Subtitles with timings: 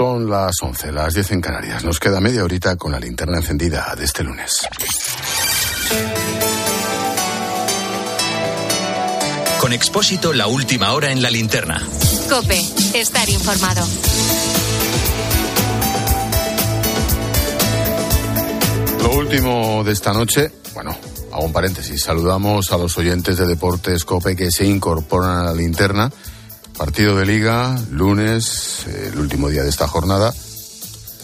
[0.00, 1.84] Son las 11, las 10 en Canarias.
[1.84, 4.66] Nos queda media horita con la linterna encendida de este lunes.
[9.60, 11.86] Con Expósito, la última hora en la linterna.
[12.30, 12.58] Cope,
[12.94, 13.86] estar informado.
[19.02, 20.96] Lo último de esta noche, bueno,
[21.30, 22.02] hago un paréntesis.
[22.02, 26.10] Saludamos a los oyentes de Deportes Cope que se incorporan a la linterna.
[26.80, 30.32] Partido de Liga, lunes, el último día de esta jornada.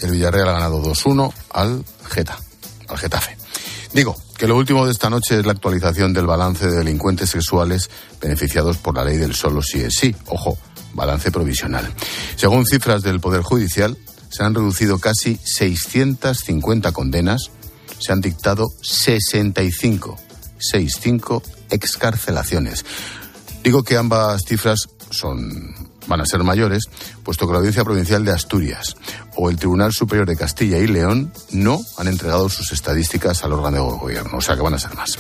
[0.02, 2.39] El Villarreal ha ganado 2-1 al Geta,
[2.86, 3.39] al Getafe.
[3.94, 7.89] Digo, que lo último de esta noche es la actualización del balance de delincuentes sexuales
[8.21, 10.14] beneficiados por la ley del solo sí es sí.
[10.27, 10.58] Ojo,
[10.93, 11.91] balance provisional.
[12.36, 13.96] Según cifras del Poder Judicial,
[14.29, 17.50] se han reducido casi 650 condenas
[17.99, 20.18] se han dictado 65,
[20.58, 22.85] 65 excarcelaciones.
[23.64, 25.74] Digo que ambas cifras son
[26.06, 26.88] van a ser mayores,
[27.24, 28.96] puesto que la Audiencia Provincial de Asturias
[29.34, 33.76] o el Tribunal Superior de Castilla y León no han entregado sus estadísticas al órgano
[33.76, 35.18] de gobierno, o sea que van a ser más.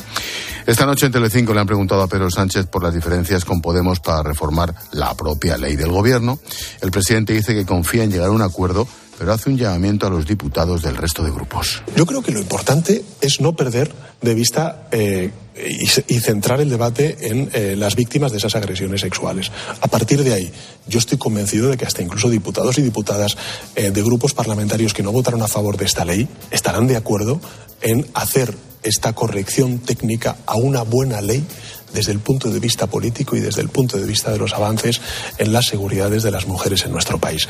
[0.66, 4.00] Esta noche en Telecinco le han preguntado a Pedro Sánchez por las diferencias con Podemos
[4.00, 6.40] para reformar la propia ley del gobierno.
[6.80, 10.10] El presidente dice que confía en llegar a un acuerdo pero hace un llamamiento a
[10.10, 11.82] los diputados del resto de grupos.
[11.96, 17.16] Yo creo que lo importante es no perder de vista eh, y, centrar el debate
[17.20, 19.50] en eh, las víctimas de esas agresiones sexuales.
[19.80, 20.52] A partir de ahí,
[20.86, 23.36] yo estoy convencido de que hasta incluso diputados y diputadas
[23.74, 27.40] eh, de grupos parlamentarios que no votaron a favor de esta ley estarán de acuerdo
[27.80, 31.44] en hacer esta corrección técnica a una buena ley
[31.92, 35.00] desde el punto de vista político y desde el punto de vista de los avances
[35.38, 37.48] en las seguridades de las mujeres en nuestro país.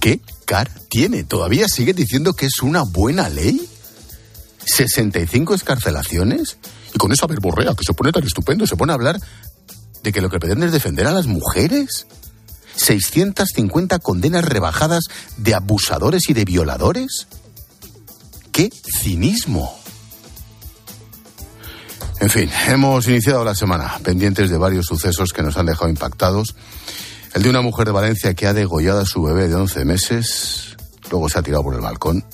[0.00, 1.24] ¿Qué cara tiene?
[1.24, 3.68] ¿Todavía sigue diciendo que es una buena ley?
[4.76, 6.58] ¿65 escarcelaciones?
[6.94, 9.18] Y con eso, a ver, Borrea, que se pone tan estupendo, se pone a hablar
[10.02, 12.06] de que lo que pretende es defender a las mujeres.
[12.76, 15.04] 650 condenas rebajadas
[15.36, 17.26] de abusadores y de violadores.
[18.52, 18.70] ¡Qué
[19.00, 19.77] cinismo!
[22.20, 26.56] En fin, hemos iniciado la semana pendientes de varios sucesos que nos han dejado impactados.
[27.32, 30.76] El de una mujer de Valencia que ha degollado a su bebé de 11 meses,
[31.10, 32.24] luego se ha tirado por el balcón.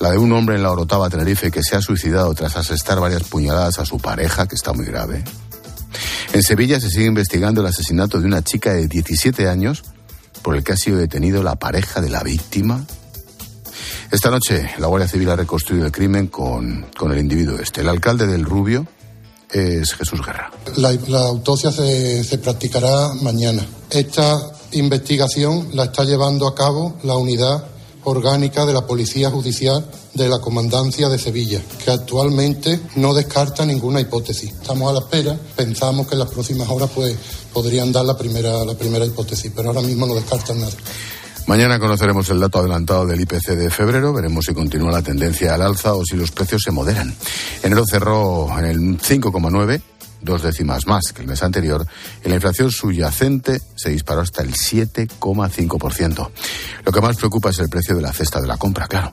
[0.00, 3.24] La de un hombre en la Orotava, Tenerife, que se ha suicidado tras asestar varias
[3.24, 5.22] puñaladas a su pareja, que está muy grave.
[6.32, 9.84] En Sevilla se sigue investigando el asesinato de una chica de 17 años
[10.42, 12.86] por el que ha sido detenido la pareja de la víctima.
[14.10, 17.82] Esta noche la Guardia Civil ha reconstruido el crimen con, con el individuo este.
[17.82, 18.86] El alcalde del Rubio,
[19.50, 20.50] es Jesús Guerra.
[20.76, 23.66] La, autopsia se, se practicará mañana.
[23.90, 27.64] Esta investigación la está llevando a cabo la unidad
[28.04, 34.00] orgánica de la Policía Judicial de la Comandancia de Sevilla, que actualmente no descarta ninguna
[34.00, 34.52] hipótesis.
[34.52, 37.16] Estamos a la espera, pensamos que en las próximas horas pues,
[37.52, 40.72] podrían dar la primera, la primera hipótesis, pero ahora mismo no descartan nada.
[41.48, 45.62] Mañana conoceremos el dato adelantado del IPC de febrero, veremos si continúa la tendencia al
[45.62, 47.14] alza o si los precios se moderan.
[47.62, 49.80] Enero cerró en el 5,9
[50.20, 51.86] dos décimas más que el mes anterior,
[52.22, 56.30] y la inflación subyacente se disparó hasta el 7,5%.
[56.84, 59.10] Lo que más preocupa es el precio de la cesta de la compra, claro.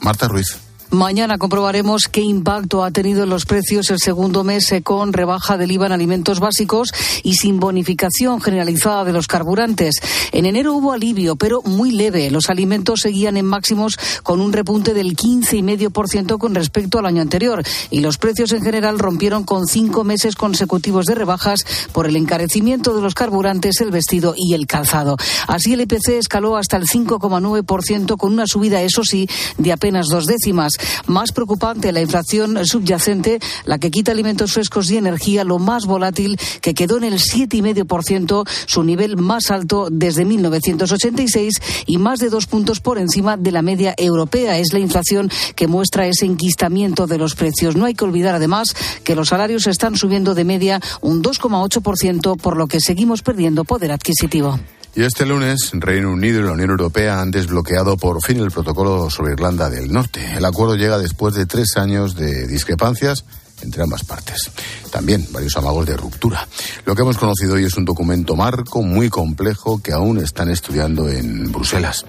[0.00, 0.63] Marta Ruiz.
[0.90, 5.56] Mañana comprobaremos qué impacto ha tenido en los precios el segundo mes eh, con rebaja
[5.56, 9.96] del IVA en alimentos básicos y sin bonificación generalizada de los carburantes.
[10.30, 12.30] En enero hubo alivio, pero muy leve.
[12.30, 17.62] Los alimentos seguían en máximos con un repunte del 15,5% con respecto al año anterior
[17.90, 22.94] y los precios en general rompieron con cinco meses consecutivos de rebajas por el encarecimiento
[22.94, 25.16] de los carburantes, el vestido y el calzado.
[25.48, 29.28] Así el IPC escaló hasta el 5,9% con una subida, eso sí,
[29.58, 30.73] de apenas dos décimas.
[31.06, 36.38] Más preocupante la inflación subyacente, la que quita alimentos frescos y energía, lo más volátil,
[36.60, 41.54] que quedó en el 7,5%, su nivel más alto desde 1986
[41.86, 44.58] y más de dos puntos por encima de la media europea.
[44.58, 47.76] Es la inflación que muestra ese enquistamiento de los precios.
[47.76, 48.68] No hay que olvidar, además,
[49.04, 53.92] que los salarios están subiendo de media un 2,8%, por lo que seguimos perdiendo poder
[53.92, 54.58] adquisitivo.
[54.96, 59.10] Y este lunes, Reino Unido y la Unión Europea han desbloqueado por fin el protocolo
[59.10, 60.34] sobre Irlanda del Norte.
[60.36, 63.24] El acuerdo llega después de tres años de discrepancias
[63.62, 64.52] entre ambas partes.
[64.92, 66.46] También varios amagos de ruptura.
[66.84, 71.08] Lo que hemos conocido hoy es un documento marco muy complejo que aún están estudiando
[71.08, 72.06] en Bruselas.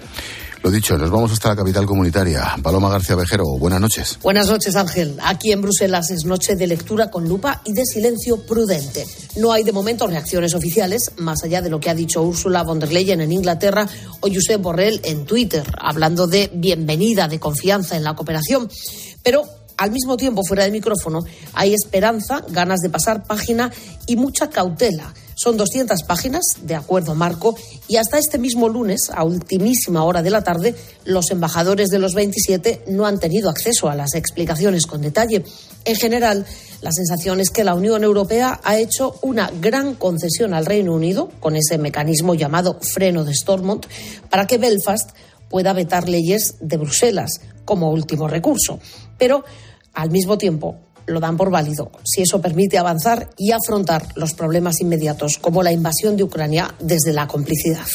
[0.62, 2.56] Lo dicho, nos vamos hasta la capital comunitaria.
[2.62, 4.18] Paloma García Vejero, buenas noches.
[4.22, 5.16] Buenas noches, Ángel.
[5.22, 9.06] Aquí en Bruselas es noche de lectura con lupa y de silencio prudente.
[9.36, 12.80] No hay de momento reacciones oficiales, más allá de lo que ha dicho Ursula von
[12.80, 13.86] der Leyen en Inglaterra
[14.20, 18.68] o Josep Borrell en Twitter, hablando de bienvenida, de confianza en la cooperación.
[19.22, 19.44] Pero
[19.76, 21.20] al mismo tiempo, fuera del micrófono,
[21.52, 23.70] hay esperanza, ganas de pasar página
[24.06, 27.54] y mucha cautela Son 200 páginas de acuerdo marco
[27.88, 30.74] y hasta este mismo lunes, a ultimísima hora de la tarde,
[31.04, 35.44] los embajadores de los 27 no han tenido acceso a las explicaciones con detalle.
[35.84, 36.46] En general,
[36.80, 41.30] la sensación es que la Unión Europea ha hecho una gran concesión al Reino Unido
[41.38, 43.84] con ese mecanismo llamado freno de Stormont
[44.30, 45.10] para que Belfast
[45.50, 48.80] pueda vetar leyes de Bruselas como último recurso.
[49.18, 49.44] Pero,
[49.92, 54.80] al mismo tiempo, lo dan por válido si eso permite avanzar y afrontar los problemas
[54.80, 57.86] inmediatos como la invasión de Ucrania desde la complicidad.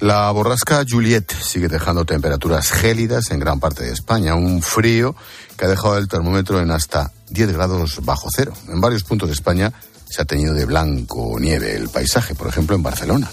[0.00, 5.16] La borrasca Juliet sigue dejando temperaturas gélidas en gran parte de España, un frío
[5.56, 8.52] que ha dejado el termómetro en hasta 10 grados bajo cero.
[8.68, 9.72] En varios puntos de España
[10.08, 13.28] se ha tenido de blanco nieve el paisaje, por ejemplo en Barcelona.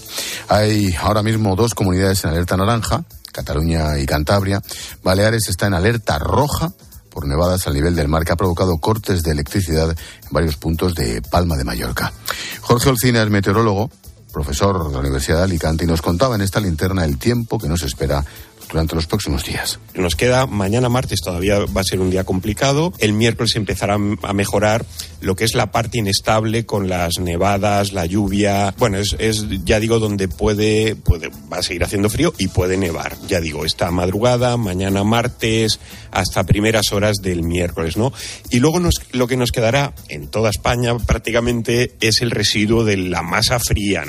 [0.48, 4.60] Hay ahora mismo dos comunidades en alerta naranja, Cataluña y Cantabria.
[5.04, 6.72] Baleares está en alerta roja
[7.16, 10.94] por nevadas al nivel del mar que ha provocado cortes de electricidad en varios puntos
[10.94, 12.12] de Palma de Mallorca.
[12.60, 13.88] Jorge Olcina es meteorólogo,
[14.34, 17.70] profesor de la Universidad de Alicante, y nos contaba en esta linterna el tiempo que
[17.70, 18.22] nos espera
[18.68, 19.78] durante los próximos días.
[19.94, 22.92] Nos queda mañana martes, todavía va a ser un día complicado.
[22.98, 24.84] El miércoles empezará a mejorar
[25.20, 28.74] lo que es la parte inestable con las nevadas, la lluvia.
[28.78, 32.76] Bueno, es, es ya digo, donde puede, puede, va a seguir haciendo frío y puede
[32.76, 33.16] nevar.
[33.26, 35.80] Ya digo, esta madrugada, mañana martes,
[36.10, 38.12] hasta primeras horas del miércoles, ¿no?
[38.50, 42.96] Y luego nos, lo que nos quedará en toda España prácticamente es el residuo de
[42.96, 44.04] la masa fría.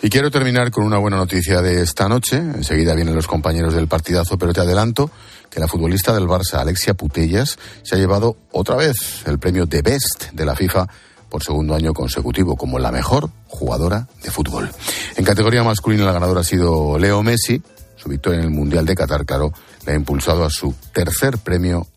[0.00, 2.36] Y quiero terminar con una buena noticia de esta noche.
[2.36, 5.10] Enseguida vienen los compañeros del partidazo, pero te adelanto
[5.50, 8.96] que la futbolista del Barça, Alexia Putellas, se ha llevado otra vez
[9.26, 10.86] el premio de Best de la FIFA
[11.28, 14.70] por segundo año consecutivo como la mejor jugadora de fútbol.
[15.16, 17.60] En categoría masculina la ganadora ha sido Leo Messi.
[17.96, 19.52] Su victoria en el Mundial de Qatar, claro,
[19.84, 21.88] le ha impulsado a su tercer premio,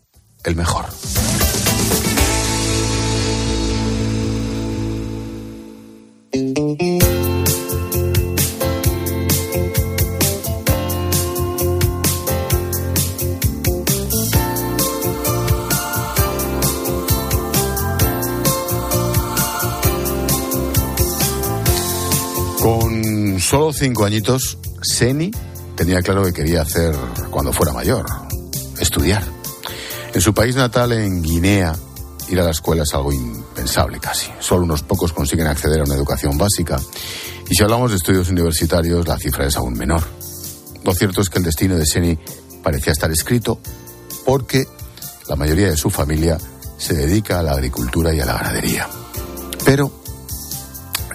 [0.42, 0.86] el mejor.
[23.52, 25.30] Solo cinco añitos, Seni
[25.76, 26.96] tenía claro que quería hacer
[27.30, 28.06] cuando fuera mayor,
[28.80, 29.22] estudiar.
[30.14, 31.76] En su país natal, en Guinea,
[32.30, 34.30] ir a la escuela es algo impensable casi.
[34.40, 36.80] Solo unos pocos consiguen acceder a una educación básica.
[37.46, 40.02] Y si hablamos de estudios universitarios, la cifra es aún menor.
[40.82, 42.18] Lo cierto es que el destino de Seni
[42.62, 43.60] parecía estar escrito
[44.24, 44.64] porque
[45.28, 46.38] la mayoría de su familia
[46.78, 48.88] se dedica a la agricultura y a la ganadería.
[49.62, 49.92] Pero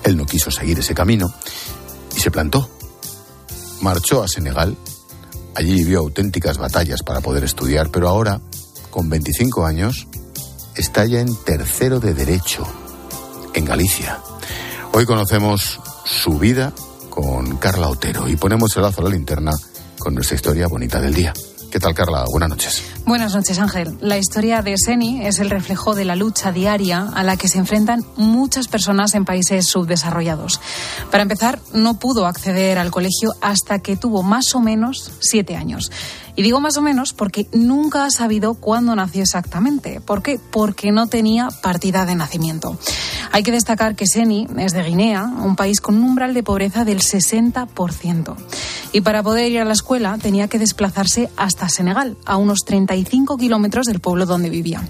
[0.03, 1.33] él no quiso seguir ese camino
[2.27, 2.69] se plantó.
[3.79, 4.75] Marchó a Senegal,
[5.55, 8.41] allí vivió auténticas batallas para poder estudiar, pero ahora,
[8.89, 10.09] con 25 años,
[10.75, 12.67] está ya en tercero de Derecho,
[13.53, 14.19] en Galicia.
[14.91, 16.73] Hoy conocemos su vida
[17.09, 19.53] con Carla Otero y ponemos el lazo a la linterna
[19.97, 21.33] con nuestra historia bonita del día.
[21.71, 22.23] ¿Qué tal, Carla?
[22.31, 22.83] Buenas noches.
[23.05, 23.97] Buenas noches, Ángel.
[23.99, 27.57] La historia de Seni es el reflejo de la lucha diaria a la que se
[27.57, 30.61] enfrentan muchas personas en países subdesarrollados.
[31.11, 35.91] Para empezar, no pudo acceder al colegio hasta que tuvo más o menos siete años.
[36.37, 39.99] Y digo más o menos porque nunca ha sabido cuándo nació exactamente.
[39.99, 40.39] ¿Por qué?
[40.51, 42.77] Porque no tenía partida de nacimiento.
[43.31, 46.85] Hay que destacar que Seni es de Guinea, un país con un umbral de pobreza
[46.85, 48.35] del 60%.
[48.93, 53.35] Y para poder ir a la escuela tenía que desplazarse hasta Senegal, a unos 35
[53.37, 54.87] kilómetros del pueblo donde vivía.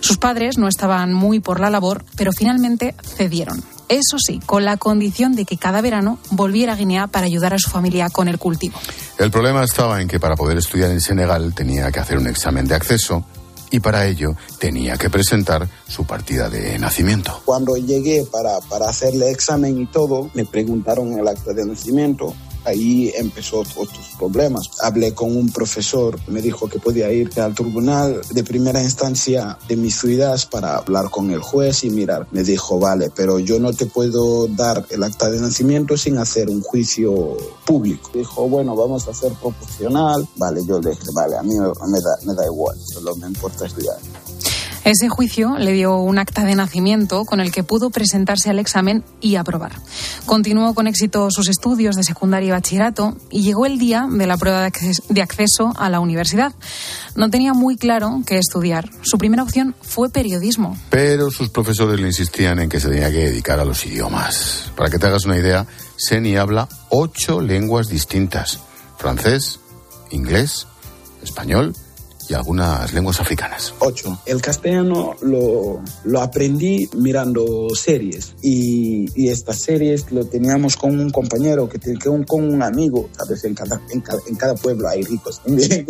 [0.00, 3.62] Sus padres no estaban muy por la labor, pero finalmente cedieron.
[3.88, 7.58] Eso sí, con la condición de que cada verano volviera a Guinea para ayudar a
[7.58, 8.78] su familia con el cultivo.
[9.18, 12.66] El problema estaba en que para poder estudiar en Senegal tenía que hacer un examen
[12.66, 13.24] de acceso
[13.70, 17.40] y para ello tenía que presentar su partida de nacimiento.
[17.44, 22.34] Cuando llegué para, para hacerle examen y todo, me preguntaron el acta de nacimiento
[22.66, 24.70] ahí empezó otros problemas.
[24.82, 29.76] Hablé con un profesor, me dijo que podía ir al tribunal de primera instancia de
[29.76, 32.26] mis ciudad para hablar con el juez y mirar.
[32.30, 36.48] Me dijo, vale, pero yo no te puedo dar el acta de nacimiento sin hacer
[36.48, 38.10] un juicio público.
[38.14, 40.26] Dijo, bueno, vamos a hacer proporcional.
[40.36, 43.66] Vale, yo le dije, vale, a mí me da, me da igual, solo me importa
[43.66, 43.96] estudiar.
[44.86, 49.02] Ese juicio le dio un acta de nacimiento con el que pudo presentarse al examen
[49.20, 49.72] y aprobar.
[50.26, 54.36] Continuó con éxito sus estudios de secundaria y bachillerato y llegó el día de la
[54.36, 54.70] prueba
[55.08, 56.52] de acceso a la universidad.
[57.16, 58.88] No tenía muy claro qué estudiar.
[59.02, 60.78] Su primera opción fue periodismo.
[60.88, 64.70] Pero sus profesores le insistían en que se tenía que dedicar a los idiomas.
[64.76, 65.66] Para que te hagas una idea,
[65.96, 68.60] Seni habla ocho lenguas distintas.
[68.98, 69.58] Francés,
[70.12, 70.68] inglés,
[71.24, 71.74] español
[72.28, 73.74] y algunas lenguas africanas.
[73.78, 74.18] Ocho.
[74.26, 81.10] El castellano lo, lo aprendí mirando series y, y, estas series lo teníamos con un
[81.10, 83.44] compañero, que, que un, con un amigo, ¿sabes?
[83.44, 85.86] En cada, en cada, en cada pueblo hay ricos también.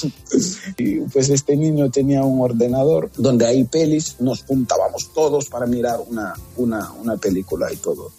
[0.78, 6.00] y pues este niño tenía un ordenador donde hay pelis, nos juntábamos todos para mirar
[6.06, 8.10] una, una, una película y todo.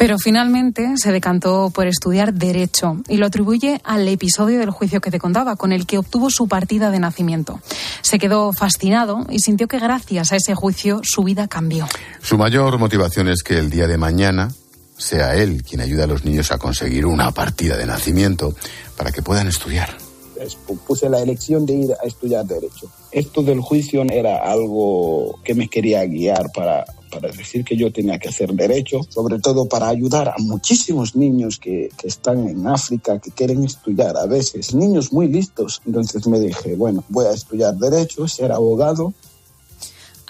[0.00, 5.10] Pero finalmente se decantó por estudiar Derecho y lo atribuye al episodio del juicio que
[5.10, 7.60] te contaba, con el que obtuvo su partida de nacimiento.
[8.00, 11.86] Se quedó fascinado y sintió que gracias a ese juicio su vida cambió.
[12.22, 14.48] Su mayor motivación es que el día de mañana
[14.96, 18.54] sea él quien ayude a los niños a conseguir una partida de nacimiento
[18.96, 19.98] para que puedan estudiar
[20.86, 22.90] puse la elección de ir a estudiar derecho.
[23.12, 28.18] Esto del juicio era algo que me quería guiar para, para decir que yo tenía
[28.18, 33.18] que hacer derecho, sobre todo para ayudar a muchísimos niños que, que, están en África,
[33.18, 35.82] que quieren estudiar a veces, niños muy listos.
[35.86, 39.12] Entonces me dije, bueno, voy a estudiar derecho, ser abogado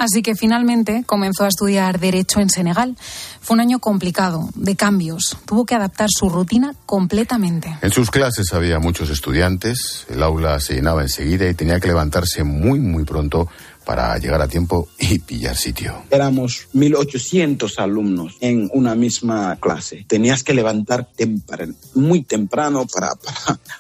[0.01, 2.97] Así que finalmente comenzó a estudiar Derecho en Senegal.
[3.43, 5.37] Fue un año complicado, de cambios.
[5.45, 7.77] Tuvo que adaptar su rutina completamente.
[7.83, 12.45] En sus clases había muchos estudiantes, el aula se llenaba enseguida y tenía que levantarse
[12.45, 13.47] muy, muy pronto
[13.85, 16.03] para llegar a tiempo y pillar sitio.
[16.11, 20.05] Éramos 1.800 alumnos en una misma clase.
[20.07, 23.13] Tenías que levantar tempran muy temprano para,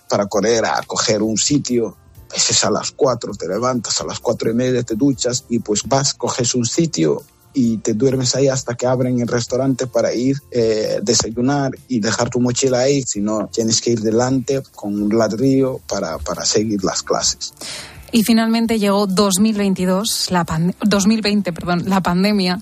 [0.08, 1.96] para, correr a coger un sitio
[2.34, 5.82] es a las 4, te levantas a las cuatro y media, te duchas y pues
[5.84, 10.36] vas, coges un sitio y te duermes ahí hasta que abren el restaurante para ir
[10.52, 15.16] eh, desayunar y dejar tu mochila ahí, si no tienes que ir delante con un
[15.16, 17.52] ladrillo para, para seguir las clases.
[18.12, 20.44] Y finalmente llegó 2022, la
[20.84, 22.60] 2020, perdón, la pandemia.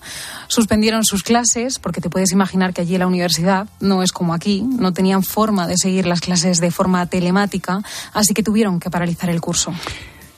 [0.49, 4.63] Suspendieron sus clases porque te puedes imaginar que allí la universidad no es como aquí,
[4.63, 9.31] no tenían forma de seguir las clases de forma telemática, así que tuvieron que paralizar
[9.31, 9.73] el curso.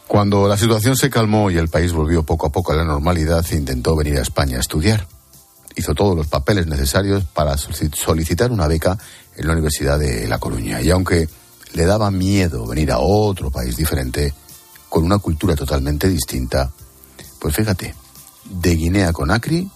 [0.06, 3.44] Cuando la situación se calmó y el país volvió poco a poco a la normalidad,
[3.52, 5.06] intentó venir a España a estudiar.
[5.76, 8.98] Hizo todos los papeles necesarios para solicitar una beca
[9.36, 10.80] en la Universidad de La Coruña.
[10.82, 11.28] Y aunque
[11.74, 14.34] le daba miedo venir a otro país diferente,
[14.90, 16.70] con una cultura totalmente distinta,
[17.38, 17.94] pues fíjate,
[18.44, 19.66] de Guinea con Acri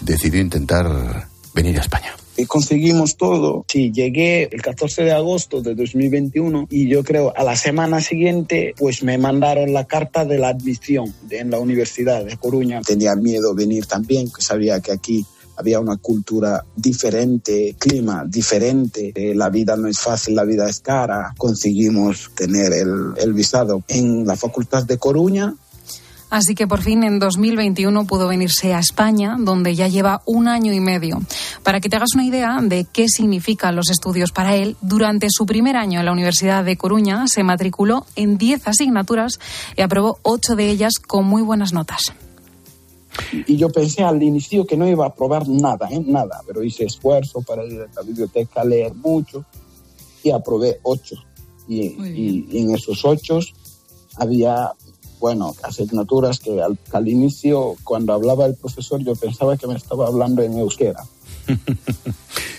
[0.00, 2.14] decidió intentar venir a España.
[2.36, 3.64] Y conseguimos todo.
[3.68, 8.74] Sí, llegué el 14 de agosto de 2021 y yo creo a la semana siguiente
[8.78, 12.80] pues me mandaron la carta de la admisión en la Universidad de Coruña.
[12.80, 15.26] Tenía miedo venir también, que sabía que aquí
[15.62, 20.80] había una cultura diferente, clima diferente, eh, la vida no es fácil, la vida es
[20.80, 21.32] cara.
[21.38, 25.54] Conseguimos tener el, el visado en la Facultad de Coruña,
[26.32, 30.72] Así que por fin en 2021 pudo venirse a España, donde ya lleva un año
[30.72, 31.20] y medio.
[31.62, 35.44] Para que te hagas una idea de qué significan los estudios para él, durante su
[35.44, 39.40] primer año en la Universidad de Coruña se matriculó en 10 asignaturas
[39.76, 42.14] y aprobó 8 de ellas con muy buenas notas.
[43.46, 46.02] Y yo pensé al inicio que no iba a probar nada, ¿eh?
[46.04, 49.44] nada, pero hice esfuerzo para ir a la biblioteca a leer mucho
[50.22, 51.16] y aprobé ocho.
[51.68, 53.40] Y, y, y en esos ocho
[54.16, 54.72] había,
[55.20, 60.06] bueno, asignaturas que al, al, inicio, cuando hablaba el profesor, yo pensaba que me estaba
[60.06, 61.04] hablando en euskera.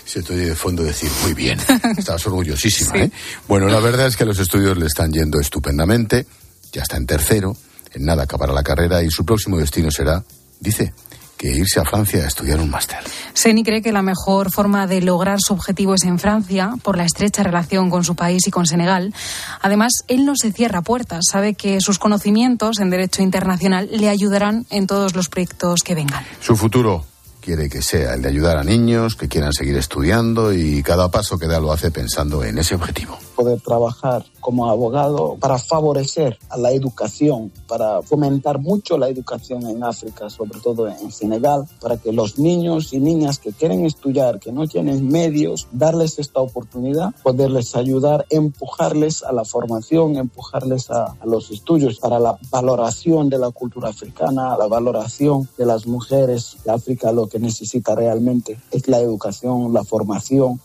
[0.05, 1.59] Se te oye de fondo decir, muy bien,
[1.97, 2.93] estabas orgullosísima.
[2.93, 2.99] sí.
[2.99, 3.11] ¿eh?
[3.47, 6.25] Bueno, la verdad es que los estudios le están yendo estupendamente,
[6.71, 7.55] ya está en tercero,
[7.93, 10.23] en nada acabará la carrera y su próximo destino será
[10.63, 10.93] dice
[11.37, 12.99] que irse a Francia a estudiar un máster.
[13.33, 17.03] Seni cree que la mejor forma de lograr su objetivo es en Francia, por la
[17.03, 19.13] estrecha relación con su país y con Senegal.
[19.61, 24.65] Además, él no se cierra puertas, sabe que sus conocimientos en derecho internacional le ayudarán
[24.69, 26.23] en todos los proyectos que vengan.
[26.39, 27.05] Su futuro
[27.41, 31.37] quiere que sea el de ayudar a niños que quieran seguir estudiando y cada paso
[31.37, 33.19] que da lo hace pensando en ese objetivo.
[33.35, 39.83] Poder trabajar como abogado para favorecer a la educación, para fomentar mucho la educación en
[39.83, 44.51] África, sobre todo en Senegal, para que los niños y niñas que quieren estudiar, que
[44.51, 51.51] no tienen medios, darles esta oportunidad, poderles ayudar, empujarles a la formación, empujarles a, los
[51.51, 57.11] estudios para la valoración de la cultura africana, la valoración de las mujeres de África,
[57.11, 60.59] lo que necesita realmente es la educación, la formación,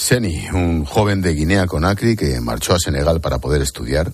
[0.00, 4.10] Seni, un joven de Guinea Conakry que marchó a Senegal para poder estudiar,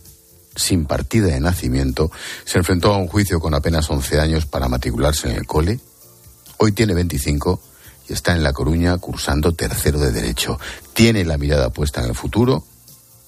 [0.57, 2.11] sin partida de nacimiento,
[2.45, 5.79] se enfrentó a un juicio con apenas 11 años para matricularse en el cole.
[6.59, 7.61] Hoy tiene 25
[8.09, 10.59] y está en La Coruña cursando tercero de Derecho.
[10.93, 12.65] Tiene la mirada puesta en el futuro.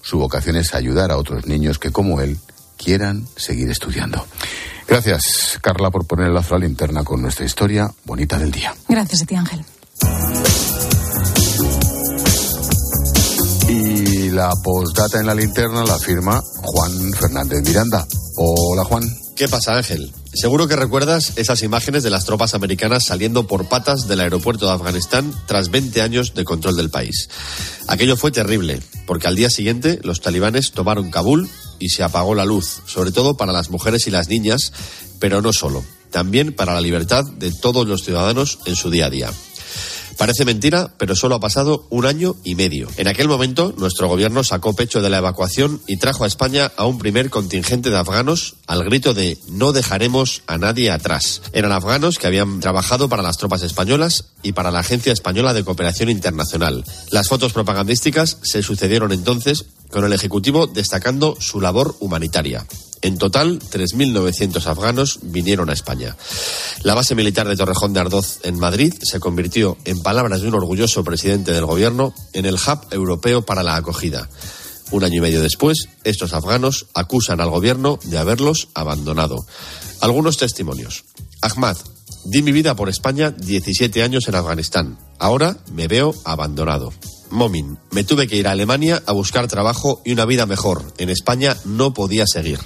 [0.03, 2.39] Su vocación es ayudar a otros niños que, como él,
[2.77, 4.27] quieran seguir estudiando.
[4.89, 8.75] Gracias, Carla, por poner el lazo a la linterna con nuestra historia bonita del día.
[8.89, 9.65] Gracias a ti, Ángel.
[14.29, 18.07] Y la postdata en la linterna la firma Juan Fernández Miranda.
[18.37, 19.03] Hola Juan.
[19.35, 20.13] ¿Qué pasa Ángel?
[20.35, 24.73] Seguro que recuerdas esas imágenes de las tropas americanas saliendo por patas del aeropuerto de
[24.73, 27.31] Afganistán tras 20 años de control del país.
[27.87, 32.45] Aquello fue terrible, porque al día siguiente los talibanes tomaron Kabul y se apagó la
[32.45, 34.75] luz, sobre todo para las mujeres y las niñas,
[35.21, 39.11] pero no solo, también para la libertad de todos los ciudadanos en su día a
[39.11, 39.31] día.
[40.19, 42.89] Parece mentira, pero solo ha pasado un año y medio.
[42.97, 46.87] En aquel momento, nuestro gobierno sacó pecho de la evacuación y trajo a España a
[46.87, 51.41] un primer contingente de afganos al grito de no dejaremos a nadie atrás.
[51.53, 55.63] Eran afganos que habían trabajado para las tropas españolas y para la Agencia Española de
[55.63, 56.85] Cooperación Internacional.
[57.13, 62.67] Las fotos propagandísticas se sucedieron entonces con el Ejecutivo destacando su labor humanitaria.
[63.01, 66.17] En total, 3.900 afganos vinieron a España.
[66.83, 70.55] La base militar de Torrejón de Ardoz en Madrid se convirtió, en palabras de un
[70.55, 74.29] orgulloso presidente del gobierno, en el hub europeo para la acogida.
[74.91, 79.47] Un año y medio después, estos afganos acusan al gobierno de haberlos abandonado.
[80.01, 81.05] Algunos testimonios.
[81.43, 81.77] Ahmad,
[82.25, 84.99] di mi vida por España 17 años en Afganistán.
[85.19, 86.93] Ahora me veo abandonado.
[87.31, 90.93] Momin, me tuve que ir a Alemania a buscar trabajo y una vida mejor.
[90.99, 92.61] En España no podía seguir.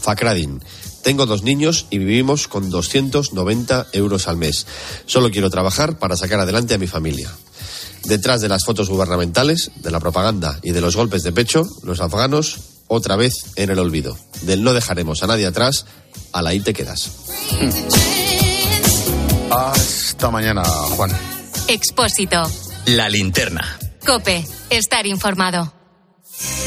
[0.00, 0.62] Fakradin.
[1.02, 4.66] Tengo dos niños y vivimos con 290 euros al mes.
[5.06, 7.30] Solo quiero trabajar para sacar adelante a mi familia.
[8.04, 12.00] Detrás de las fotos gubernamentales, de la propaganda y de los golpes de pecho, los
[12.00, 14.16] afganos otra vez en el olvido.
[14.42, 15.86] Del no dejaremos a nadie atrás,
[16.32, 17.10] a la ahí te quedas.
[19.50, 21.10] Hasta mañana, Juan.
[21.68, 22.42] Expósito.
[22.96, 23.78] La linterna.
[24.06, 24.46] Cope.
[24.70, 25.74] Estar informado.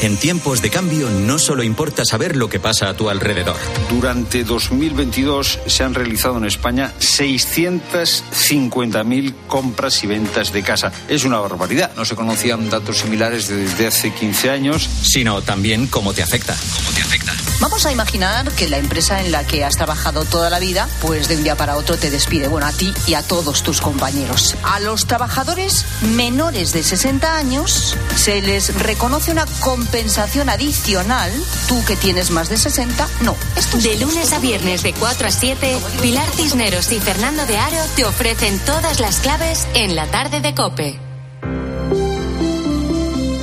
[0.02, 3.56] En tiempos de cambio no solo importa saber lo que pasa a tu alrededor.
[3.90, 10.92] Durante 2022 se han realizado en España 650.000 compras y ventas de casa.
[11.08, 11.90] Es una barbaridad.
[11.96, 14.88] No se conocían datos similares desde hace 15 años.
[15.02, 16.56] Sino también cómo te afecta.
[16.76, 17.32] Cómo te afecta.
[17.62, 21.28] Vamos a imaginar que la empresa en la que has trabajado toda la vida, pues
[21.28, 22.48] de un día para otro te despide.
[22.48, 24.56] Bueno, a ti y a todos tus compañeros.
[24.64, 31.30] A los trabajadores menores de 60 años se les reconoce una compensación adicional.
[31.68, 33.36] Tú que tienes más de 60, no.
[33.80, 38.04] De lunes a viernes de 4 a 7, Pilar Cisneros y Fernando de Aro te
[38.04, 41.11] ofrecen todas las claves en la tarde de Cope.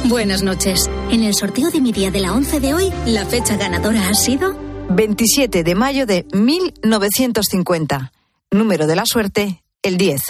[0.10, 0.90] Buenas noches.
[1.12, 4.16] En el sorteo de mi día de la 11 de hoy, la fecha ganadora ha
[4.16, 4.58] sido
[4.90, 8.12] 27 de mayo de 1950.
[8.50, 10.22] Número de la suerte, el 10.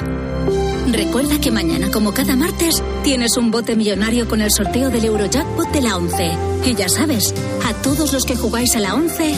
[0.91, 5.71] Recuerda que mañana, como cada martes, tienes un bote millonario con el sorteo del Eurojackpot
[5.71, 6.31] de la 11.
[6.65, 7.33] Y ya sabes,
[7.65, 9.33] a todos los que jugáis a la 11,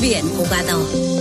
[0.00, 1.11] bien jugado.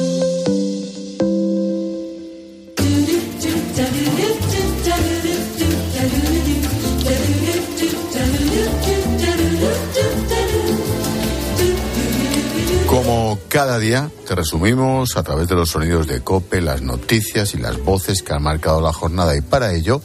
[13.62, 17.78] Cada día, te resumimos a través de los sonidos de Cope, las noticias y las
[17.78, 19.38] voces que han marcado la jornada.
[19.38, 20.02] Y para ello,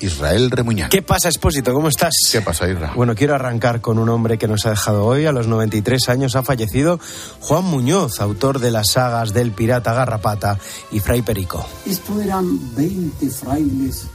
[0.00, 0.90] Israel Remuñán.
[0.90, 1.72] ¿Qué pasa, Expósito?
[1.72, 2.14] ¿Cómo estás?
[2.32, 2.94] ¿Qué pasa, Isra?
[2.96, 5.24] Bueno, quiero arrancar con un hombre que nos ha dejado hoy.
[5.24, 6.98] A los 93 años ha fallecido
[7.38, 10.58] Juan Muñoz, autor de las sagas del Pirata Garrapata
[10.90, 11.64] y Fray Perico.
[11.86, 14.08] Esto eran 20 frailes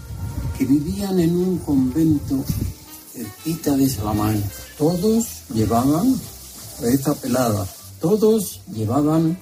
[0.58, 2.44] que vivían en un convento
[3.14, 4.50] cerquita de Salamanca.
[4.78, 6.14] Todos llevaban
[6.84, 7.66] esta pelada,
[8.02, 9.38] todos llevaban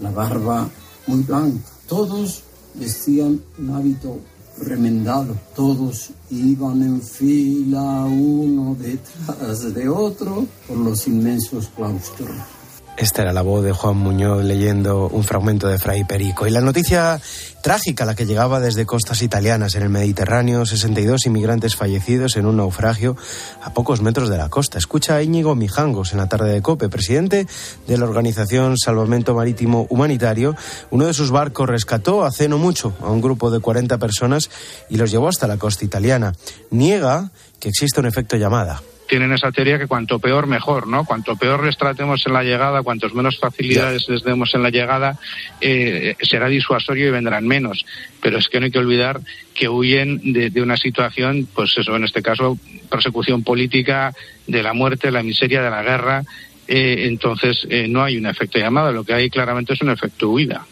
[0.00, 0.68] la barba
[1.06, 2.42] muy blanca, todos
[2.74, 4.18] vestían un hábito
[4.58, 12.55] remendado, todos iban en fila uno detrás de otro por los inmensos claustros.
[12.96, 16.46] Esta era la voz de Juan Muñoz leyendo un fragmento de Fray Perico.
[16.46, 17.20] Y la noticia
[17.62, 22.56] trágica, la que llegaba desde costas italianas en el Mediterráneo, 62 inmigrantes fallecidos en un
[22.56, 23.14] naufragio
[23.62, 24.78] a pocos metros de la costa.
[24.78, 27.46] Escucha a Íñigo Mijangos en la tarde de COPE, presidente
[27.86, 30.56] de la organización Salvamento Marítimo Humanitario.
[30.90, 34.48] Uno de sus barcos rescató hace no mucho a un grupo de 40 personas
[34.88, 36.32] y los llevó hasta la costa italiana.
[36.70, 37.30] Niega
[37.60, 41.04] que existe un efecto llamada tienen esa teoría que cuanto peor mejor, ¿no?
[41.04, 45.18] Cuanto peor les tratemos en la llegada, cuantos menos facilidades les demos en la llegada,
[45.60, 47.84] eh, será disuasorio y vendrán menos.
[48.20, 49.20] Pero es que no hay que olvidar
[49.54, 52.58] que huyen de, de, una situación, pues eso, en este caso,
[52.90, 54.12] persecución política,
[54.46, 56.22] de la muerte, la miseria, de la guerra.
[56.68, 60.30] Eh, entonces, eh, no hay un efecto llamada, lo que hay claramente es un efecto
[60.30, 60.66] huida.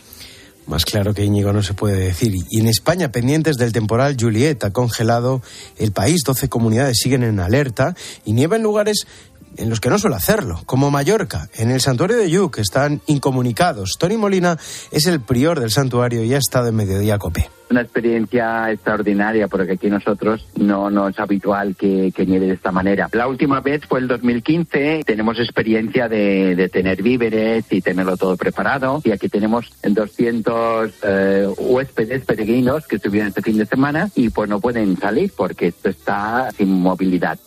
[0.66, 2.34] Más claro que Íñigo no se puede decir.
[2.50, 5.42] Y en España, pendientes del temporal Juliet, ha congelado
[5.76, 6.22] el país.
[6.24, 9.06] 12 comunidades siguen en alerta y nieva en lugares
[9.56, 11.48] en los que no suele hacerlo, como Mallorca.
[11.54, 13.96] En el santuario de Yuc están incomunicados.
[13.98, 14.58] Tony Molina
[14.90, 19.72] es el prior del santuario y ha estado en Mediodía Cope una experiencia extraordinaria porque
[19.72, 23.08] aquí nosotros no, no es habitual que, que, nieve de esta manera.
[23.12, 28.36] La última vez fue el 2015, tenemos experiencia de, de tener víveres y tenerlo todo
[28.36, 34.30] preparado y aquí tenemos 200 eh, huéspedes peregrinos que estuvieron este fin de semana y
[34.30, 37.38] pues no pueden salir porque esto está sin movilidad.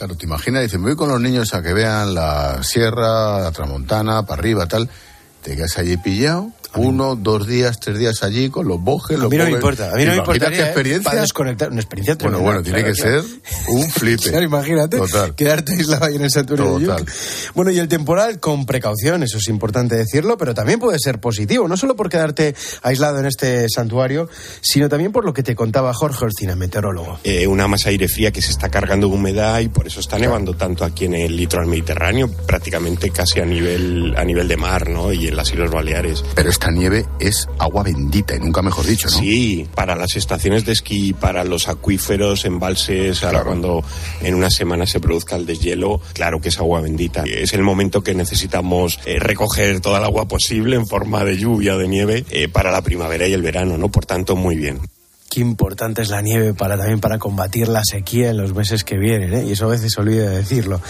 [0.00, 4.22] Claro, te imaginas, dicen, voy con los niños a que vean la sierra, la tramontana,
[4.22, 4.88] para arriba, tal.
[5.42, 9.18] Te quedas allí pillado uno, dos días, tres días allí con los bojes.
[9.18, 9.92] A mí no me importa.
[9.92, 10.50] A mí no me importa.
[10.50, 11.10] ¿Qué experiencia?
[11.10, 11.70] Para desconectar.
[11.70, 13.22] Una experiencia Bueno, bueno, tiene que ser
[13.68, 14.30] un flipe.
[14.30, 14.96] Claro, imagínate.
[14.96, 15.34] Total.
[15.34, 17.04] Quedarte aislado ahí en el santuario de
[17.54, 21.68] Bueno, y el temporal con precaución, eso es importante decirlo, pero también puede ser positivo.
[21.68, 24.28] No solo por quedarte aislado en este santuario,
[24.60, 27.18] sino también por lo que te contaba Jorge Orcina, meteorólogo.
[27.24, 30.18] Eh, una masa aire fría que se está cargando de humedad y por eso está
[30.18, 34.88] nevando tanto aquí en el litoral mediterráneo, prácticamente casi a nivel, a nivel de mar,
[34.88, 35.12] ¿no?
[35.12, 36.24] Y en las Islas Baleares.
[36.34, 39.18] Pero esta nieve es agua bendita, y nunca mejor dicho, ¿no?
[39.18, 43.82] Sí, para las estaciones de esquí, para los acuíferos, embalses, ahora cuando
[44.20, 47.24] en una semana se produzca el deshielo, claro que es agua bendita.
[47.24, 51.78] Es el momento que necesitamos eh, recoger toda el agua posible en forma de lluvia
[51.78, 53.90] de nieve eh, para la primavera y el verano, ¿no?
[53.90, 54.80] Por tanto, muy bien
[55.30, 58.98] qué importante es la nieve para también para combatir la sequía en los meses que
[58.98, 59.44] vienen, ¿eh?
[59.46, 60.80] y eso a veces se olvida decirlo.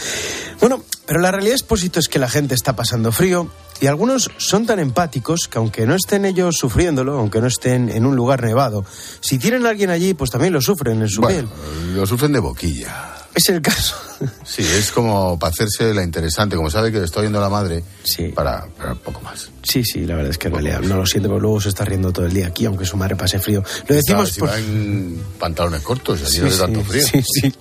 [0.61, 3.50] Bueno, pero la realidad es que la gente está pasando frío
[3.81, 8.07] y algunos son tan empáticos que aunque no estén ellos sufriéndolo, aunque no estén en
[8.07, 8.85] un lugar nevado,
[9.20, 11.48] si tienen a alguien allí, pues también lo sufren en su bueno,
[11.94, 13.20] Lo sufren de boquilla.
[13.35, 13.97] Es el caso.
[14.45, 17.83] Sí, es como para hacerse la interesante, como sabe que le está viendo la madre,
[18.03, 18.25] sí.
[18.29, 19.49] para, para poco más.
[19.62, 21.87] Sí, sí, la verdad es que en realidad no lo siente, pero luego se está
[21.87, 23.62] riendo todo el día aquí, aunque su madre pase frío.
[23.87, 24.51] Lo decimos por...
[24.51, 27.07] en pantalones cortos, así sí, no hace tanto frío.
[27.07, 27.55] Sí, sí.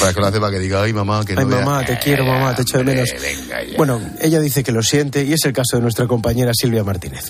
[0.00, 2.24] Para que lo hace para que diga, ay mamá, que no Ay mamá, te quiero
[2.24, 3.10] mamá, te echo de menos.
[3.76, 7.26] Bueno, ella dice que lo siente y es el caso de nuestra compañera Silvia Martínez.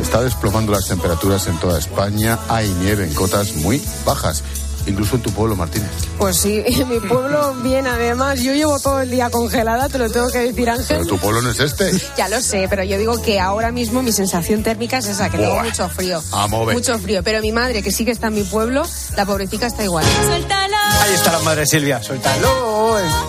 [0.00, 4.42] Está desplomando las temperaturas en toda España, hay nieve en cotas muy bajas
[4.86, 5.90] incluso en tu pueblo, Martínez.
[6.18, 8.40] Pues sí, en mi pueblo bien, además.
[8.40, 10.98] Yo llevo todo el día congelada, te lo tengo que decir, Ángel.
[10.98, 11.90] Pero tu pueblo no es este.
[12.16, 15.38] ya lo sé, pero yo digo que ahora mismo mi sensación térmica es esa, que
[15.38, 16.22] tengo mucho frío.
[16.32, 16.74] A mover.
[16.74, 17.22] Mucho frío.
[17.22, 18.84] Pero mi madre, que sí que está en mi pueblo,
[19.16, 20.04] la pobrecita está igual.
[20.26, 20.76] ¡Suéltalo!
[21.02, 22.74] Ahí está la madre Silvia, suéltalo.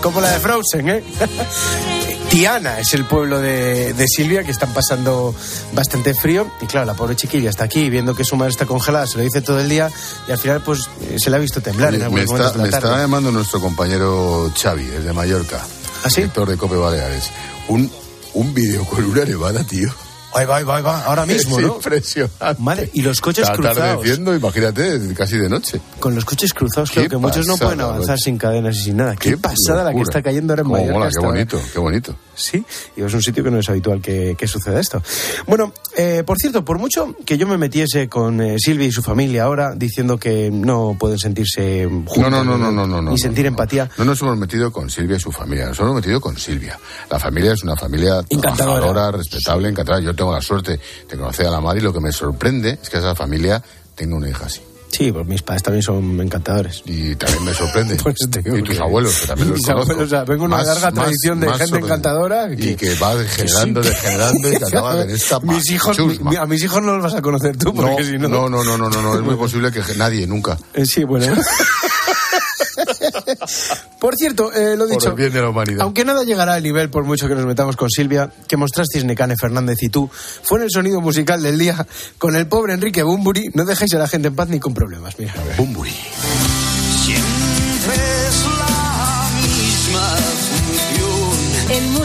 [0.01, 1.03] Como la de Frozen, ¿eh?
[2.35, 5.33] Tiana es el pueblo de, de, Silvia, que están pasando
[5.71, 6.51] bastante frío.
[6.59, 9.23] Y claro, la pobre chiquilla está aquí viendo que su madre está congelada, se lo
[9.23, 9.89] dice todo el día
[10.27, 12.97] y al final pues se la ha visto temblar Oye, en de la me está
[12.97, 15.65] llamando nuestro compañero Xavi, desde Mallorca,
[16.03, 16.17] ¿Ah, sí?
[16.17, 17.31] director de Cope Baleares.
[17.69, 17.89] Un,
[18.33, 19.89] un vídeo con una nevada, tío.
[20.35, 21.75] Ahí va, ahí va, ahí va, ahora mismo, es ¿no?
[21.75, 22.61] impresionante.
[22.61, 23.79] Madre, y los coches Está cruzados.
[23.79, 25.79] atardeciendo, imagínate, casi de noche.
[25.99, 29.15] Con los coches cruzados, creo que muchos no pueden avanzar sin cadenas y sin nada.
[29.15, 30.99] Qué, pasada la que está cayendo ahora en Cómo Mallorca.
[30.99, 32.15] mola, qué bonito, qué bonito.
[32.35, 32.65] Sí,
[32.97, 35.01] y es un sitio que no es habitual que, que suceda esto.
[35.47, 39.01] Bueno, eh, por cierto, por mucho que yo me metiese con eh, Silvia y su
[39.01, 43.17] familia ahora diciendo que no pueden sentirse juntos No, no, no, no, no, no, ni
[43.17, 46.19] sentir no, empatía, No nos hemos metido con Silvia y su familia, nos hemos metido
[46.19, 46.77] con Silvia.
[47.09, 49.11] La familia es una familia Encantadora.
[49.11, 50.03] respetable, encantadora.
[50.03, 52.89] Yo tengo la suerte de conocer a la madre y lo que me sorprende es
[52.89, 53.61] que esa familia
[53.95, 54.61] tenga una hija así.
[54.89, 56.81] sí, pues mis padres también son encantadores.
[56.85, 57.97] Y también me sorprende.
[58.43, 59.91] Digo y tus que- abuelos, que también los Mis conozco.
[59.91, 63.15] abuelos, o sea, vengo una Más- larga más- tradición de gente encantadora Y que va
[63.15, 63.89] degenerando, sí.
[63.89, 67.15] degenerando y que acaba en esta mis hijos, mi- a mis hijos no los vas
[67.15, 68.27] a conocer tú, porque no, si no...
[68.29, 70.57] no, no, no, no, no, no, es muy posible que nadie, nunca.
[70.73, 71.33] Eh, Sí, bueno.
[73.99, 75.09] por cierto, eh, lo Por dicho.
[75.09, 75.81] el bien de la humanidad.
[75.81, 79.35] Aunque nada llegará al nivel, por mucho que nos metamos con Silvia, que mostrasteis Necane
[79.39, 80.09] Fernández y tú,
[80.43, 81.85] fue en el sonido musical del día
[82.17, 83.49] con el pobre Enrique Bumburi.
[83.53, 85.17] No dejáis a la gente en paz ni con problemas.
[85.19, 85.33] Mira.
[85.57, 85.93] Bumburi.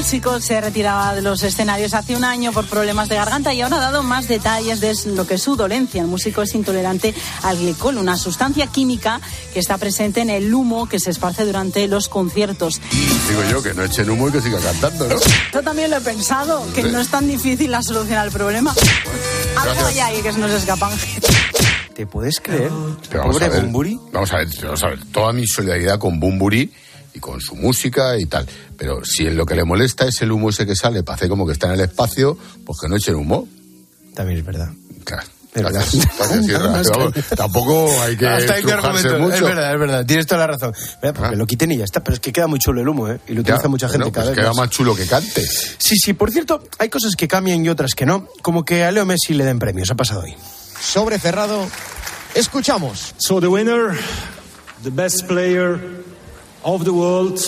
[0.01, 3.77] Músico se retiraba de los escenarios hace un año por problemas de garganta y ahora
[3.77, 6.01] ha dado más detalles de lo que es su dolencia.
[6.01, 9.21] El músico es intolerante al glicol, una sustancia química
[9.53, 12.81] que está presente en el humo que se esparce durante los conciertos.
[13.29, 15.17] Digo yo que no echen humo y que siga cantando, ¿no?
[15.53, 18.71] Yo también lo he pensado, que no es tan difícil la solución al problema.
[18.71, 19.87] Algo gracias.
[19.87, 20.93] hay ahí que se nos escapan.
[21.95, 22.71] ¿Te puedes creer?
[23.13, 24.01] Pobre Bumburi.
[24.13, 26.73] Vamos a ver, vamos a ver, toda mi solidaridad con Bumburi
[27.15, 28.47] y con su música y tal.
[28.77, 31.29] Pero si en lo que le molesta es el humo ese que sale para hacer
[31.29, 33.49] como que está en el espacio, pues que no echen humo.
[34.15, 34.71] También es verdad.
[35.05, 35.23] Claro.
[35.53, 35.85] Es verdad.
[35.93, 36.07] Gracias,
[36.47, 38.73] gracias, es tampoco hay que Hasta hay que
[39.19, 39.35] mucho.
[39.35, 40.07] Es verdad, es verdad.
[40.07, 40.73] Tienes toda la razón.
[41.03, 41.37] Mira, porque Ah.
[41.37, 42.05] lo quiten y ya está.
[42.05, 43.19] Pero es que queda muy chulo el humo, ¿eh?
[43.27, 44.57] Y lo utiliza Ya, mucha gente bueno, cada pues vez queda más.
[44.59, 45.45] más chulo que cante.
[45.45, 46.13] Sí, sí.
[46.13, 48.29] Por cierto, hay cosas que cambian y otras que no.
[48.43, 49.91] Como que a Leo Messi le den premios.
[49.91, 50.37] Ha pasado hoy.
[50.81, 51.67] Sobre cerrado,
[52.35, 53.15] escuchamos.
[53.19, 53.99] So the winner,
[54.85, 55.81] the best player
[56.63, 57.41] of the world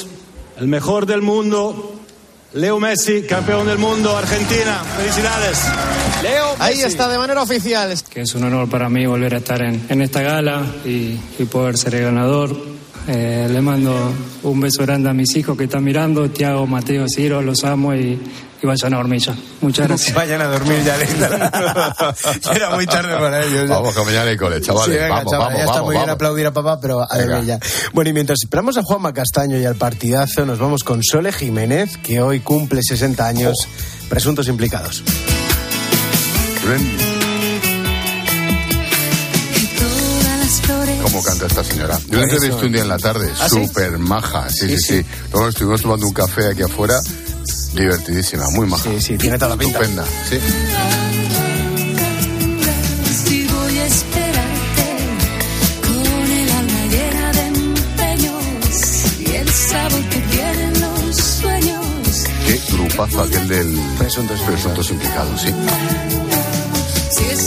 [0.59, 1.95] el mejor del mundo,
[2.55, 4.83] Leo Messi, campeón del mundo, Argentina.
[4.97, 5.59] Felicidades.
[6.23, 7.93] Leo Ahí está de manera oficial.
[8.11, 11.45] Que es un honor para mí volver a estar en, en esta gala y, y
[11.51, 12.55] poder ser el ganador.
[13.09, 14.13] Eh, le mando
[14.45, 18.21] un beso grande a mis hijos que están mirando, Tiago, Mateo, Ciro, los amo y,
[18.63, 19.35] y vayan a dormir ya.
[19.61, 20.15] Muchas gracias.
[20.23, 21.51] Vayan a dormir ya, linda.
[22.55, 23.69] Era muy tarde para ellos.
[23.69, 23.75] ya.
[23.75, 24.95] Vamos, que mañana hay cole, chavales.
[24.95, 26.15] Sí, venga, vamos, chaval, vamos, ya está vamos, muy bien vamos.
[26.15, 27.59] aplaudir a papá, pero a dormir ya.
[27.93, 31.97] Bueno, y mientras esperamos a Juanma Castaño y al partidazo, nos vamos con Sole Jiménez,
[31.99, 33.57] que hoy cumple 60 años,
[34.09, 35.03] presuntos implicados.
[41.03, 41.99] ¿Cómo canta esta señora?
[42.09, 43.67] Yo la entrevisté un día en la tarde, ¿Ah, sí?
[43.67, 44.49] súper maja.
[44.49, 45.07] Sí, sí, Sí, sí.
[45.33, 46.95] Luego estuvimos tomando un café aquí afuera,
[47.75, 48.91] divertidísima, muy maja.
[48.91, 49.81] Sí, sí, tiene toda la pinta.
[49.81, 50.39] Estupenda, sí.
[62.47, 65.55] Qué grupazo aquel del Presuntos, Implicados, sí.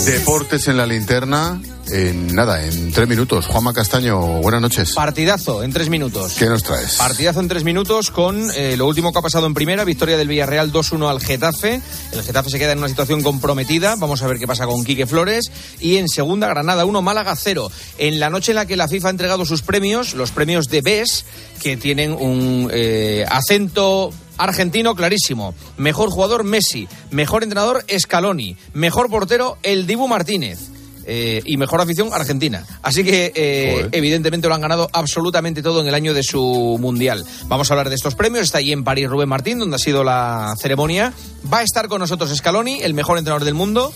[0.04, 3.46] Deportes en la linterna, en nada, en tres minutos.
[3.46, 4.92] Juanma Castaño, buenas noches.
[4.94, 6.34] Partidazo en tres minutos.
[6.38, 6.96] ¿Qué nos traes?
[6.96, 10.28] Partidazo en tres minutos con eh, lo último que ha pasado en primera, victoria del
[10.28, 11.80] Villarreal 2-1 al Getafe.
[12.12, 13.96] El Getafe se queda en una situación comprometida.
[13.96, 15.50] Vamos a ver qué pasa con Quique Flores.
[15.80, 17.70] Y en segunda, Granada 1, Málaga 0.
[17.98, 20.80] En la noche en la que la FIFA ha entregado sus premios, los premios de
[20.80, 21.24] BES,
[21.62, 25.54] que tienen un eh, acento argentino clarísimo.
[25.76, 30.75] Mejor jugador Messi, mejor entrenador Scaloni, mejor portero el Dibu Martínez.
[31.08, 32.66] Eh, y mejor afición Argentina.
[32.82, 37.24] Así que eh, evidentemente lo han ganado absolutamente todo en el año de su mundial.
[37.46, 38.44] Vamos a hablar de estos premios.
[38.44, 41.12] Está allí en París Rubén Martín, donde ha sido la ceremonia.
[41.52, 43.92] Va a estar con nosotros Scaloni, el mejor entrenador del mundo.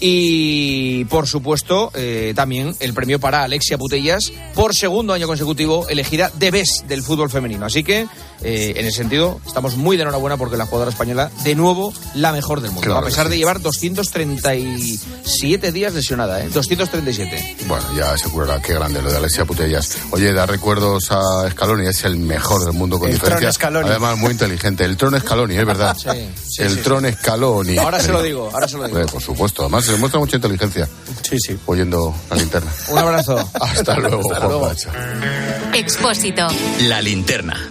[0.00, 6.30] Y por supuesto, eh, también el premio para Alexia Putellas, por segundo año consecutivo, elegida
[6.34, 7.66] de best del fútbol femenino.
[7.66, 8.06] Así que,
[8.42, 12.32] eh, en ese sentido, estamos muy de enhorabuena porque la jugadora española, de nuevo, la
[12.32, 12.82] mejor del mundo.
[12.82, 16.48] Claro a pesar de llevar 237 días lesionada, ¿eh?
[16.52, 17.56] 237.
[17.66, 18.60] Bueno, ya se curará.
[18.62, 19.96] Qué grande lo de Alexia Putellas.
[20.10, 23.48] Oye, da recuerdos a Scaloni, es el mejor del mundo con El diferencia.
[23.48, 23.88] Tron Scaloni.
[23.88, 24.84] Además, muy inteligente.
[24.84, 25.96] El Tron Scaloni, es verdad.
[25.96, 26.08] Sí,
[26.48, 27.78] sí, el sí, Tron Scaloni.
[27.78, 29.06] Ahora se lo digo, ahora se lo digo.
[29.06, 29.62] Por supuesto.
[29.62, 30.88] Además, se demuestra mucha inteligencia.
[31.22, 31.58] Sí, sí.
[31.66, 32.72] Oyendo la linterna.
[32.88, 33.36] Un abrazo.
[33.60, 34.74] Hasta luego, Hasta luego.
[34.74, 34.92] Chao.
[35.74, 36.46] Expósito.
[36.88, 37.70] La linterna.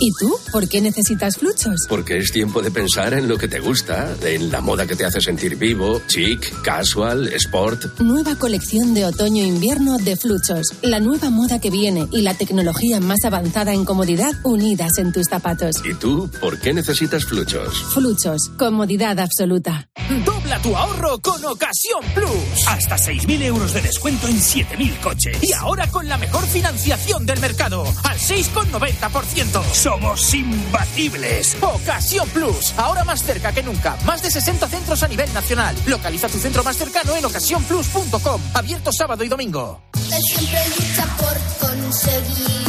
[0.00, 0.32] ¿Y tú?
[0.52, 1.74] ¿Por qué necesitas fluchos?
[1.88, 5.04] Porque es tiempo de pensar en lo que te gusta, en la moda que te
[5.04, 8.00] hace sentir vivo, chic, casual, sport.
[8.00, 10.68] Nueva colección de otoño-invierno de Fluchos.
[10.82, 15.26] La nueva moda que viene y la tecnología más avanzada en comodidad unidas en tus
[15.26, 15.76] zapatos.
[15.84, 17.82] ¿Y tú por qué necesitas fluchos?
[17.92, 18.50] Fluchos.
[18.56, 19.88] Comodidad absoluta.
[20.24, 22.68] Dobla tu ahorro con Ocasión Plus.
[22.68, 25.38] Hasta 6.000 euros de descuento en 7.000 coches.
[25.42, 29.87] Y ahora con la mejor financiación del mercado, al 6,90%.
[29.88, 31.56] Somos imbatibles.
[31.62, 32.74] Ocasión Plus.
[32.76, 33.96] Ahora más cerca que nunca.
[34.04, 35.74] Más de 60 centros a nivel nacional.
[35.86, 38.38] Localiza tu centro más cercano en ocasiónplus.com.
[38.52, 39.80] Abierto sábado y domingo.
[39.94, 41.38] Él siempre lucha por
[41.70, 42.68] conseguir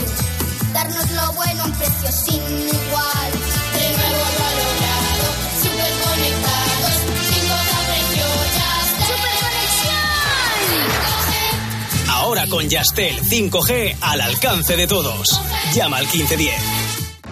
[0.72, 3.32] darnos lo bueno a un precio sin igual.
[3.74, 5.26] De nuevo lo ha logrado,
[5.62, 6.96] súper conectados,
[7.28, 7.44] sin
[7.84, 9.06] precio ya está.
[9.08, 9.36] ¡Super
[12.12, 15.42] Ahora con Yastel 5G al alcance de todos.
[15.74, 16.79] Llama al 1510.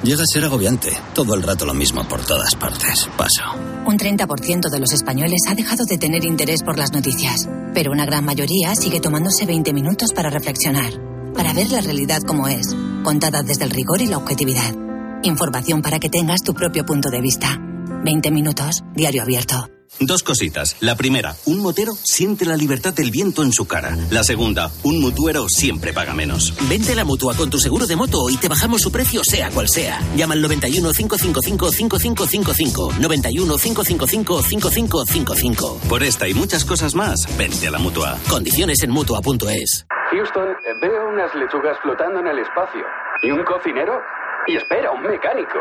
[0.04, 0.96] Llega a ser agobiante.
[1.14, 3.10] Todo el rato lo mismo por todas partes.
[3.18, 3.44] Paso.
[3.86, 8.06] Un 30% de los españoles ha dejado de tener interés por las noticias, pero una
[8.06, 10.92] gran mayoría sigue tomándose 20 minutos para reflexionar,
[11.34, 14.74] para ver la realidad como es, contada desde el rigor y la objetividad.
[15.24, 17.58] Información para que tengas tu propio punto de vista.
[18.04, 19.77] 20 minutos, diario abierto.
[20.00, 20.78] Dos cositas.
[20.80, 23.98] La primera, un motero siente la libertad del viento en su cara.
[24.12, 26.54] La segunda, un mutuero siempre paga menos.
[26.70, 29.50] Vente a la mutua con tu seguro de moto y te bajamos su precio, sea
[29.50, 30.00] cual sea.
[30.16, 32.94] Llama al 91 555 5555.
[33.00, 35.80] 91 555 5555.
[35.90, 38.18] Por esta y muchas cosas más, vente a la mutua.
[38.30, 39.88] Condiciones en mutua.es.
[40.12, 40.48] Houston,
[40.82, 42.84] veo unas lechugas flotando en el espacio.
[43.24, 44.00] ¿Y un cocinero?
[44.48, 45.60] Y espera, un mecánico.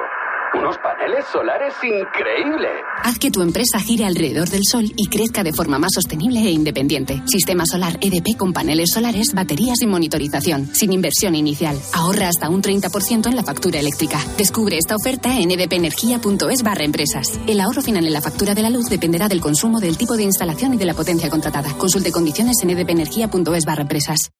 [0.54, 2.70] Unos paneles solares increíbles.
[3.02, 6.50] Haz que tu empresa gire alrededor del sol y crezca de forma más sostenible e
[6.50, 7.22] independiente.
[7.26, 11.78] Sistema solar EDP con paneles solares, baterías y monitorización, sin inversión inicial.
[11.92, 14.18] Ahorra hasta un 30% en la factura eléctrica.
[14.38, 17.38] Descubre esta oferta en edpenergia.es barra empresas.
[17.46, 20.24] El ahorro final en la factura de la luz dependerá del consumo, del tipo de
[20.24, 21.76] instalación y de la potencia contratada.
[21.76, 24.30] Consulte condiciones en edpenergia.es barra empresas.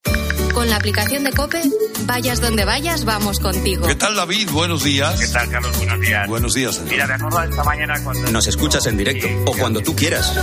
[0.66, 1.62] Con la aplicación de Cope,
[2.07, 3.87] vayas donde vayas, vamos contigo.
[3.87, 4.50] ¿Qué tal, David?
[4.50, 5.20] Buenos días.
[5.20, 5.76] ¿Qué tal, Carlos?
[5.76, 6.29] Buenos días.
[6.29, 6.81] Buenos días.
[6.90, 8.33] Mira, me acuerdo esta mañana cuando...
[8.33, 10.35] Nos escuchas en directo o cuando tú quieras,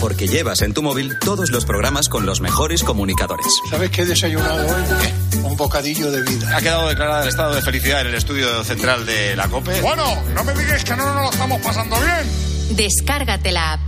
[0.00, 3.58] porque llevas en tu móvil todos los programas con los mejores comunicadores.
[3.70, 5.42] ¿Sabes qué he desayunado hoy?
[5.42, 6.56] Un bocadillo de vida.
[6.56, 9.80] Ha quedado declarada el estado de felicidad en el estudio central de la COPE.
[9.80, 12.76] Bueno, no me digáis que no nos lo estamos pasando bien.
[12.76, 13.80] Descárgate la app.